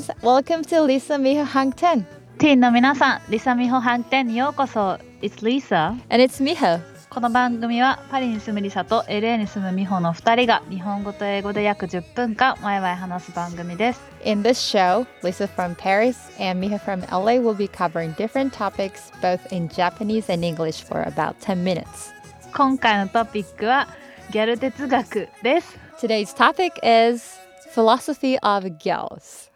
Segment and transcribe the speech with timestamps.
[0.00, 0.10] Japanese.
[0.22, 2.06] Welcome to Lisa Miho Hang Ten.
[2.38, 4.98] ティーンの皆さん、リサミホ飯店にようこそ。
[5.20, 5.90] It's Lisa.
[6.08, 6.80] And it's Miho.
[7.10, 14.00] この番組はパリに住むリサと LA に住むミホの2人が日本語と英語で約10分間ワイワイ話す番組です。
[14.24, 19.12] In this show, Lisa from Paris and Miho from LA will be covering different topics
[19.20, 22.14] both in Japanese and English for about 10 minutes.
[22.54, 23.88] 今回のトピックは
[24.30, 25.78] ギャル哲学です。
[26.00, 27.38] Today's topic is
[27.74, 29.49] philosophy of girls.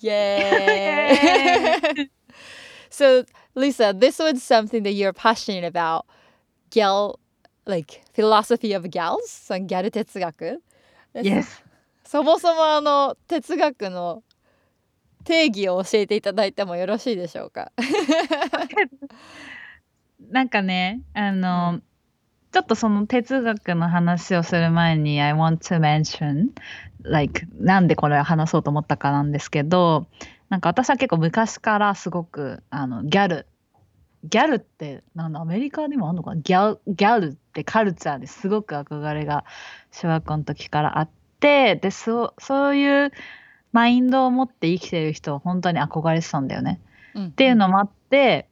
[0.00, 1.16] Yay!
[2.90, 6.06] so, Lisa, this was something that you're passionate about.
[6.70, 7.18] Gal,
[7.66, 10.62] like philosophy of gals, そのギャル哲学
[11.14, 11.62] Yes.
[12.04, 14.22] そもそもあの哲学の
[15.24, 17.72] 定義を教えていただいてもよろしいでしょうか
[20.30, 21.80] なんかね、あの、
[22.52, 26.48] ちょっとその哲学の話をする前に I want to mention
[27.02, 30.06] like なんでこれを話そうと思ったかなんですけど
[30.48, 33.46] なんか私は結構昔からすごくあのギャル
[34.24, 36.40] ギャルってなんだアメリカにもあるのかな？
[36.40, 39.44] ギャギャルってカルチャーですごく憧れが
[39.92, 43.12] 小学校の時からあってでそうそういう
[43.72, 46.80] マインドを持って生きてる人は本当に憧れてたんだよね。
[47.16, 48.48] っっていうのもあって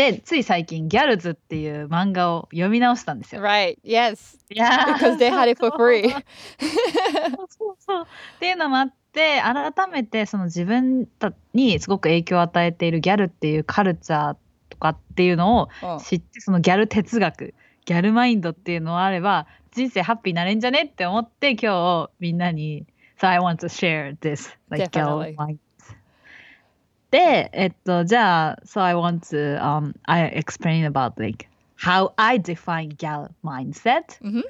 [0.00, 3.42] でつい最近「ギャルズ」っていう漫画を読み直したんですよ。
[3.42, 4.38] Right, yes.
[4.50, 6.08] いやー Because they had it for free.
[7.50, 14.36] そうそうっていうのもあって改めてその自分たにすごく影響を与えているギャルっていうカルチャー
[14.70, 17.52] とかっていうのをうん知ってそのギャル哲学
[17.84, 22.86] ギャルマインドっていうのがあれば人生ハッピーになれんじゃねって思って今日みんなに
[23.20, 25.36] So I want to share this like Definitely.
[27.10, 34.42] でえっとじゃあ So I want to um I explain about like how I define gal mindset、うんま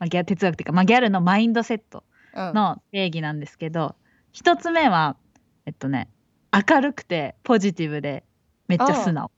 [0.00, 2.04] あ、ギャル哲学っていうか、まあ、ギャルのマインドセット
[2.34, 2.54] うん。
[2.54, 3.96] の定義なんですけど
[4.32, 5.16] 一つ目は
[5.66, 6.08] えっとね
[6.52, 8.24] 明るくてポジティブで
[8.68, 9.30] めっちゃ素直。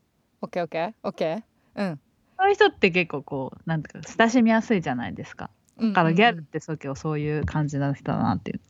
[0.43, 1.43] OK, OK, OK.
[1.77, 2.01] うん。
[2.39, 5.51] そういう人って結構こうなんていうか親しみやすいじゃないですか。
[5.79, 8.61] だだからギャルってそうそういう感じの人だなっていう。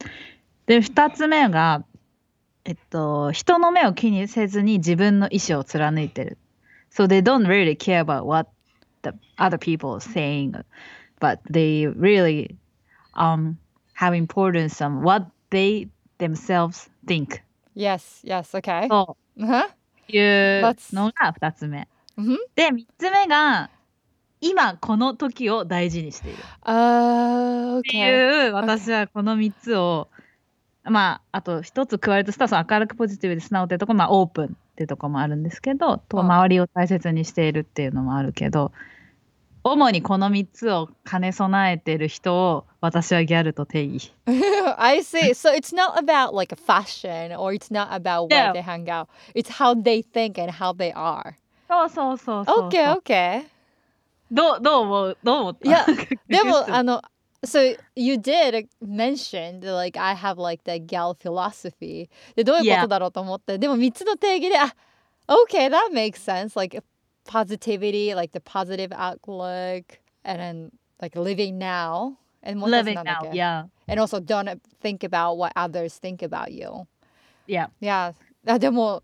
[0.66, 1.84] で二つ目が
[2.64, 6.38] えっと人の目を気にせずに自分の意思を貫いてる
[6.90, 8.48] So they don't really care about what
[9.02, 10.52] the other people are saying
[11.20, 12.56] but they really
[13.14, 13.56] um
[13.94, 17.42] have importance on what they themselves think
[17.74, 18.88] Yes, yes, OK.
[18.88, 19.64] と Uh-huh.
[20.08, 20.62] いう
[20.94, 21.88] のが2つ目。
[22.18, 23.70] うんで3つ目が
[24.42, 28.46] 今この時を大事にしているっ Uh, て okay.
[28.46, 30.08] いう私はこの3つを
[30.84, 38.72] まああと1つ加えるとしたらその明るくポジティブで素直っていうところまあオープンっていうところもあるんですけどとうん周りを大切にしているっていうのもあるけど
[39.64, 44.12] 主にこの3つを兼ね備えてる人を私はギャルと定義。
[44.76, 45.30] I see.
[45.34, 48.52] So it's not about like a fashion or it's not about where Yeah.
[48.52, 49.06] they hang out.
[49.36, 51.34] It's how they think and how they are.
[51.68, 52.68] そうそうそうそうそう。
[52.70, 53.44] Okay, okay.
[54.32, 55.68] どうどう思うどう思った？
[55.68, 55.86] いや
[56.26, 57.00] でも あの
[57.43, 62.87] so you did mention that, like I have like the gal philosophy でどういうこと Yeah.
[62.87, 64.73] だろうと思ってでも3つの定義であ
[65.27, 66.81] okay that makes sense like
[67.25, 73.31] positivity like the positive outlook and then like living now and もう一つ living なんだっ now
[73.31, 76.87] け yeah and also don't think about what others think about you
[77.47, 78.13] yeah いや
[78.47, 79.03] あでも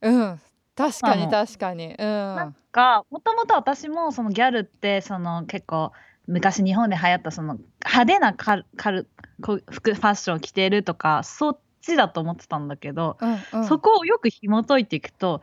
[0.00, 0.40] うん
[0.74, 5.92] 確かにうん確かにうんなんかもともと私もそのギャルってその結構
[6.27, 9.07] 昔日本で流行ったその派手なカルカル
[9.41, 13.67] 服ファッションを着てるとかそっちだと思ってたんだけど、うんうん。
[13.67, 15.41] そこをよく紐解いていくと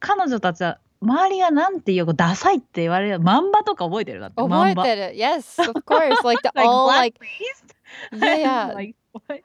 [0.00, 5.02] 彼女たちは周りがなんていうかダサいって言われるマンバとか覚えてるだって覚えてる。
[5.16, 6.24] Yes of course.
[6.24, 8.24] Like the Like all like blackface?
[8.24, 8.74] yeah yeah.
[9.28, 9.44] Like?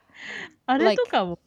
[0.66, 1.40] あれとかも、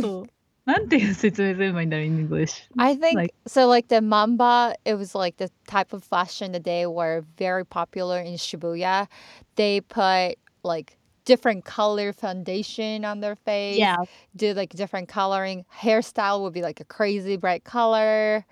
[0.00, 0.26] そう
[0.65, 3.67] なんていう説明すればいいんだろう in English I think Like- so.
[3.67, 8.19] Like the mamba, it was like the type of fashion that they were very popular
[8.19, 9.07] in Shibuya.
[9.55, 13.77] They put like different color foundation on their face.
[13.77, 13.97] yeah
[14.35, 15.65] Do like different coloring.
[15.71, 18.43] Hairstyle would be like a crazy bright color.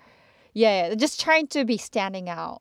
[0.52, 0.94] Yeah, yeah.
[0.94, 2.60] Just trying to be standing out.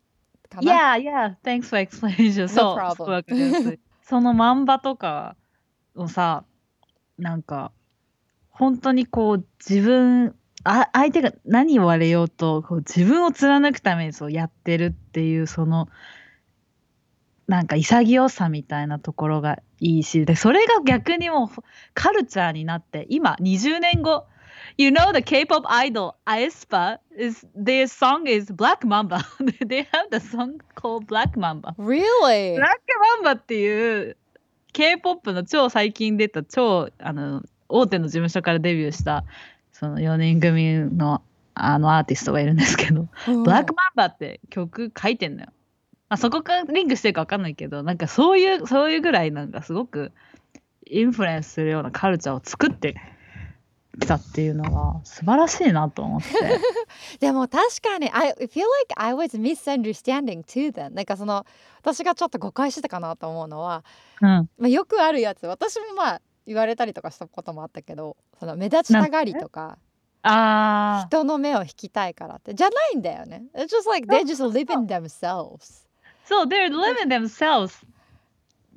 [0.50, 1.35] かな Yeah, yeah.
[1.44, 2.47] Thanks for explanation.
[2.50, 2.95] そ う problem.
[2.95, 5.35] すごいわか りやすいそのマンバとか
[5.95, 6.44] をさ、
[7.19, 7.71] なんか、
[8.58, 10.34] 本当にこう自分、
[10.64, 15.88] あ相手が何言われようとこう自分を貫くためにそうやってるっていうその
[17.46, 21.62] なんか潔さみたいなところがいいしでそれが逆にもう
[21.94, 24.26] カルチャーになって今20年後
[24.76, 29.25] You know the K-pop idol aespa is their song is Black Mamba.
[29.64, 31.75] They have the song called Black Mamba.
[31.78, 32.54] Really?
[32.54, 34.16] ブラックマンバっていう
[34.72, 39.24] K-POP の超最近出た超あの大手の事務所からデビューした
[39.72, 41.22] その4人組の
[41.54, 45.48] あのアーティストがいるんですけど、うんブラックマンバーって曲書いてんのよ。
[46.08, 50.12] まあ、そこからリンクしてるか分かんないけど、なんかそういう、そういうぐらいなんかすごく
[50.86, 52.94] インフルエンスするようなカルチャーを作って
[54.00, 56.28] きたっていうのが素晴らしいなと思って。
[57.20, 61.44] でも確かに I feel like I was misunderstanding too then なんかその
[61.80, 63.84] 私がちょっと誤解してたかなと思うのは、
[64.22, 64.28] うん。
[64.28, 69.78] まあ、よくあるやつ私もまあ言われたりとかしたこともあったけどその目立ちたがりとか。
[70.20, 75.88] 人の目を引きたいからってじゃないんだよね It's just like they just live in themselves
[76.28, 77.86] そう、they're living themselves.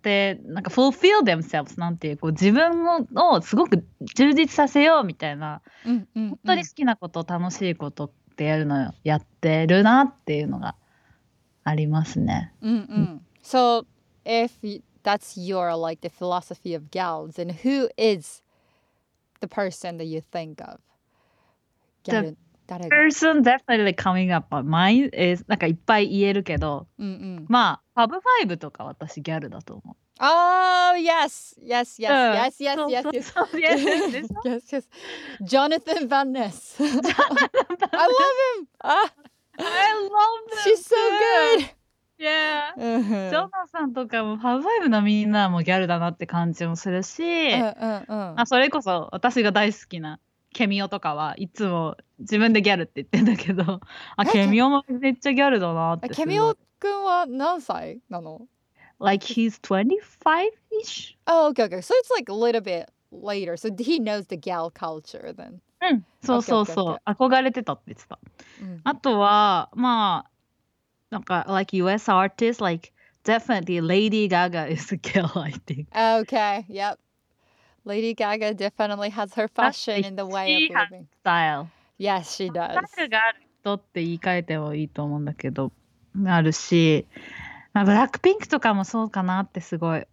[0.01, 3.85] で、なんか fulfill themselves なんていう、こう自分ををすごく
[4.15, 10.75] 充実させようみたいな、うんうん、うん、本当に好きなこと、楽しいことってやるのよ、やってるなっていうのが
[11.65, 12.53] ありますね。
[12.61, 13.21] うんうん。
[13.43, 13.85] So
[14.23, 18.42] if that's your like the philosophy of gals then who is
[19.40, 20.80] the person that you think of?
[22.04, 22.36] ギャル
[22.66, 27.46] 誰が person definitely coming up on mine is なんかいっぱい言えるけど、うんうん。
[27.48, 29.96] まあ、ファブファイブとか私ギャルだと思う。
[30.18, 33.22] Oh yes, yes, yes, うん yes, yes, そう yes, そう yes.
[33.22, 34.88] そ う yes, yes, yes, yes.
[35.44, 36.80] Jonathan Van Ness.
[36.80, 37.02] I love
[38.58, 38.66] him.
[38.80, 39.12] Ah,
[39.58, 40.10] I love
[40.50, 40.79] them she's
[43.71, 50.19] さんとかもファブファイブのみんなもギャルだなって感じもするし、うんうんうんあそれこそ私が大好きな
[50.53, 53.79] ケミオとかはいつも自分でギャルって言ってんだけど
[54.17, 58.47] あえケミオもめっちゃギャルだなってえケミオくんは何歳なの
[58.99, 61.17] ？Like he's 25-ish?
[61.25, 61.81] Oh, okay, okay.
[61.81, 63.57] So it's like a little bit later.
[63.57, 65.59] So he knows the gal culture then.
[65.81, 68.19] うんそうそうそう憧れてたって言ってた
[68.61, 70.31] うんあとはまあ
[71.09, 72.91] なんか like US artists like
[73.23, 76.97] definitely Lady Gaga is a girl I think Okay, yep.
[77.85, 81.07] Lady Gaga definitely has her fashion in the way of living.
[81.21, 82.73] style Yes, she ス does.
[82.73, 85.71] タイルがある人って言い換えてもいいと思うんだけど
[86.25, 87.05] あるし、
[87.73, 90.03] まあ、ブラックピンクとかもそうかなってすごい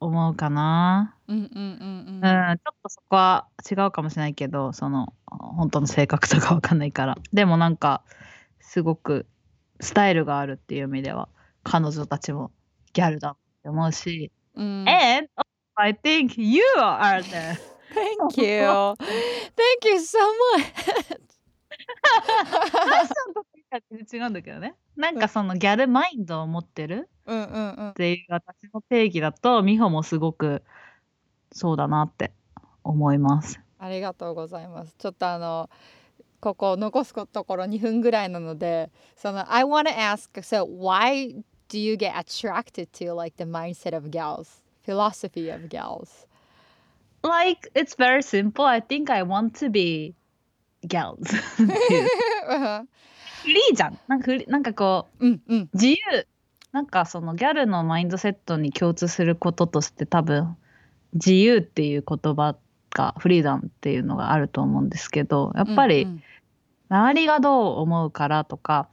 [0.00, 2.56] 思うかな、うんうんうんうんうん。
[2.56, 8.02] ちょっとそこは違うかもしれないけどその本当の性格とかわかんないからでもなんか
[8.60, 9.26] すごく
[9.80, 11.28] スタイルがあるっていう意味では
[11.70, 12.50] 彼女たちも
[12.94, 14.84] ギャルだって思うし、うん。
[14.88, 15.28] And
[15.74, 17.58] I think you are there
[17.92, 18.62] Thank you.
[18.66, 20.18] Thank you so
[20.56, 21.28] much.
[24.10, 27.92] 違うんだけどねなんかそのギャルマインドを持ってるっ。
[27.94, 30.62] ていう私の定義だと美穂もすごく
[31.52, 32.32] そうだなって
[32.82, 33.60] 思います。
[33.78, 34.94] ありがとうございます。
[34.98, 35.68] ちょっとあの
[36.40, 44.10] ここ残すところ2分ぐらいなので、その I want to ask, so why do you get attracted to like the mindset of
[44.10, 46.26] gals, philosophy of gals?
[47.22, 48.64] Like it's very simple.
[48.64, 50.14] I think I want to be
[50.82, 50.88] う
[53.42, 53.98] フリーじゃん。
[54.08, 55.96] なんかフリなんかこううんうん自由
[56.72, 60.56] なんかそのギャルのマインドセットに共通することとして多分
[61.14, 62.56] 自由っていう言葉
[62.90, 66.22] がフリーダムっていうのがあると思うんですけどやっぱり、うん
[66.90, 68.88] 周りがどう思うからとか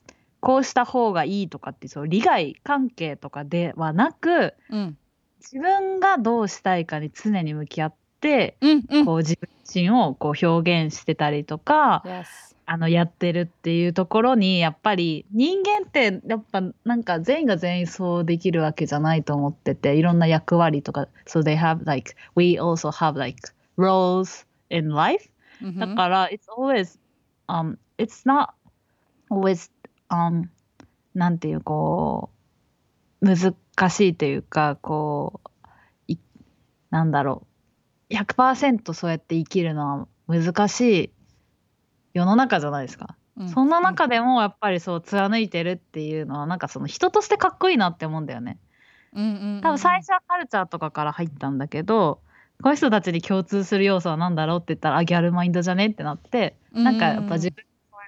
[0.46, 4.98] こうした方がいいとかってそう利害関係とかではなくうん
[5.40, 9.06] 自分がどうしたいかに常に向き合って、うんうん。
[9.06, 12.26] こう自分自身をこう表現してたりとか Yes.
[12.68, 23.38] あのやってるっていうところにやっぱり人間ってやっぱなんか全員が全員そうできるわけじゃないと思ってていろんな役割とか so they have like we also have like
[23.78, 25.30] roles in life
[25.62, 27.00] うんだから、it's always,
[27.48, 28.50] um, it's not
[29.30, 29.72] always,
[30.10, 30.48] um,
[31.14, 32.30] なんていう、こ
[33.22, 33.56] う、難
[33.90, 35.50] しいというか、こう、
[36.08, 36.20] い
[36.90, 37.48] なんだろ
[38.10, 41.14] う、100%そうやって生きるのは難しい
[42.14, 43.16] 世の中じゃないですか。
[43.38, 48.60] うんそんな中でもやっぱりそう貫いてるっていうのはなんかその人としてかっこいいなって思うんだよね。
[49.62, 52.22] 多分最初はカルチャーとかから入ったんだけど、
[52.64, 57.66] この人たちに共通する要素は何だろうって言ったらあギャルマインドじゃねってなって、なんかやっぱ自分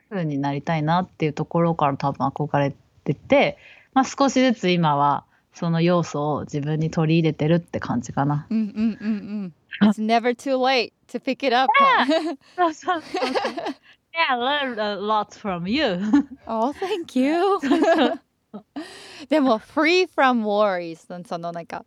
[0.09, 2.73] 風になりたいなっていうところから多分憧れ
[3.03, 3.57] てて、
[3.93, 5.23] まあ、少しずつ今は
[5.53, 8.45] その要素を自分に取り入れてるって感じかな。
[8.49, 9.89] うんうんうんうん。
[9.89, 11.71] It's never too late to pick it up.
[11.79, 12.37] huh?
[12.55, 13.31] そうそうそう。
[14.13, 15.99] yeah, I learned a lot from you.
[16.47, 17.59] oh, thank you.
[19.29, 21.85] でも free from worries そのなんか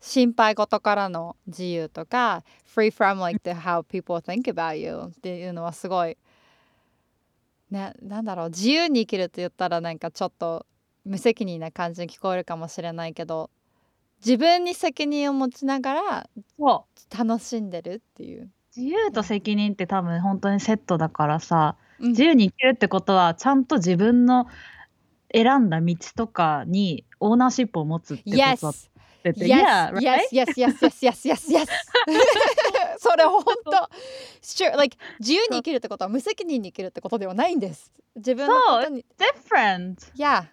[0.00, 6.16] 心配事からの自由とか free from like the how people think about you っていうのはすごい
[7.70, 10.66] ねなんだろう自由に生きるって言ったらなんかちょっと
[11.04, 13.50] 無責任な感じに聞こえるかもしれないけど
[14.24, 18.50] 自分に責任を持ちながらそう楽しんでるっていう。
[18.76, 24.46] 自由と責任って多分本当にセットだからさ、うん自由に生きるってことはちゃんと自分の
[25.34, 28.68] 選んだ道とかにオーナーシップを持つってことだ!
[28.70, 28.74] っ
[29.22, 29.92] てて Yes!
[29.94, 30.20] Yes!
[30.30, 30.46] Yes!
[30.56, 30.76] Yes!
[30.76, 31.08] Yes!
[31.08, 31.28] Yes!
[31.30, 31.52] Yes!
[31.52, 31.68] Yes!
[32.98, 33.70] それ本当
[34.42, 37.92] sure, like 自由に生きるってことは無責任に生きるってことではないんです。
[38.16, 39.04] 自分のことに。
[39.18, 40.12] Different.
[40.16, 40.44] Yeah.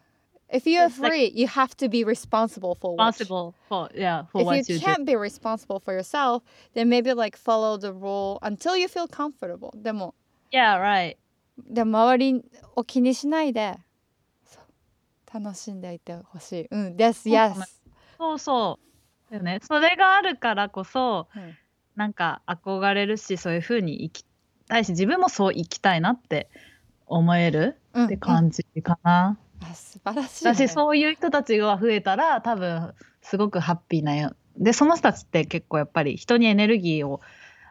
[0.51, 4.25] If you're It's like- free, you have to be responsible for what Possible for yeah
[4.31, 4.85] for if what you you do.
[4.85, 6.43] can't be responsible for yourself,
[6.75, 9.71] then maybe like follow the rule until you feel comfortable.
[9.81, 10.13] でも、
[10.51, 11.15] Yeah, right.
[11.57, 12.43] でも周り
[12.75, 13.75] を気にしないで、
[14.45, 16.67] そう楽しんでいてほしい。
[16.69, 17.65] うん、です、yes な。
[18.19, 18.79] そうそ
[19.29, 19.31] う。
[19.31, 19.59] だよね。
[19.63, 21.57] それがあるからこそうん
[21.95, 24.25] なんか憧れるしそういう風に生き
[24.67, 26.50] たいし自分もそう生きたいなって
[27.05, 29.38] 思えるうんって感じかな。
[29.39, 30.51] うんあ素晴らしい、ね。
[30.51, 37.21] だしそういう人たちが増えたら多分すごくハッピーなよでその人たちって結構やっぱり人にエネルギーを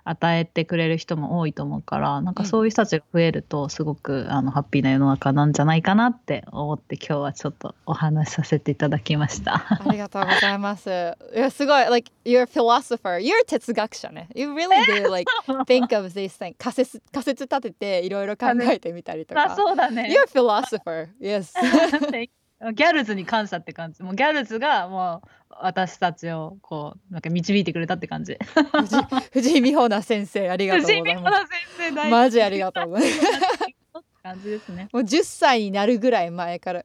[0.04, 9.64] 与えてくれる人も多いと思うからなんかそういう人たちが増えるとすごくあのハッピーな世の中なんじゃないかなって思って今日はちょっとお話しさせていただきました。
[9.80, 10.88] ありがとうございます。
[11.34, 13.18] いや、すごい、like, you're a philosopher.
[13.18, 14.28] You're 哲学者ね。
[14.34, 15.30] You really do, like,
[15.66, 16.54] think of these things.
[16.58, 19.56] 仮説、仮説立てていろいろ考えてみたりとあか。
[19.56, 20.08] そうだね。
[20.10, 21.08] You're a philosopher.
[21.20, 21.52] Yes.
[22.74, 24.02] ギャルズに感謝って感じ。
[24.02, 25.28] もうギャルズがもう
[25.60, 28.38] 私たちをこうなんか導いてくれたって感じ。
[28.72, 28.96] 藤
[29.32, 31.10] 藤井美穂奈先生、ありがとうございます。
[31.10, 33.82] 藤井美穂奈先生マジありがとうございます。
[34.22, 34.88] 感じですね。
[34.92, 36.84] もう10歳になるぐらい前から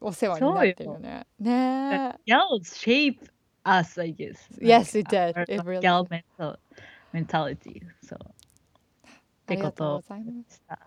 [0.00, 1.26] お世話になってるよね。
[1.40, 3.18] ね Gals shape
[3.64, 4.36] us, I guess.
[4.60, 5.30] Yes, it did.
[5.48, 6.56] It really gal mental
[7.12, 7.82] mentality.
[8.02, 8.18] そう。
[9.08, 10.78] ってことをありがとうございました。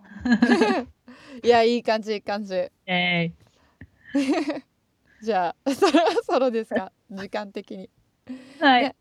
[0.82, 0.88] す。
[1.48, 2.56] いや、いい感じ、いい感じ。
[2.86, 3.32] え
[5.22, 5.92] じゃあ、そろ
[6.24, 7.90] そろですか時間的に。
[8.60, 8.96] ーはいね。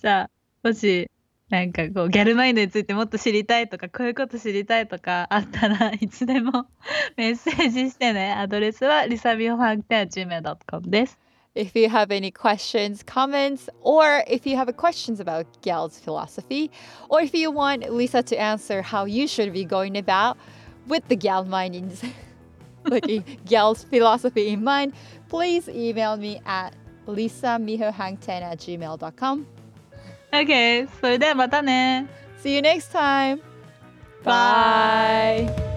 [0.00, 0.30] じゃあ、
[0.62, 1.10] もし、
[1.48, 6.66] なんかこう、ギャルマインドについてもっと知りたいとか、こういうこと知りたいとかあったらいつでも
[7.16, 8.32] メッセージしてね。
[8.32, 11.18] アドレスはリサビオファンクテン gmail.com です。
[11.54, 16.70] If you have any questions, comments, or if you have questions about Gal's philosophy,
[17.10, 20.38] or if you want Lisa to answer how you should be going about
[20.88, 21.90] with the Gal mind in
[22.85, 24.93] like in Gal's philosophy in mind,
[25.29, 26.73] please email me at
[27.07, 29.45] lisamihohangten at gmail.com.
[30.31, 32.07] OK、それではまたね。
[32.43, 33.41] See you next time.
[34.23, 35.70] Bye.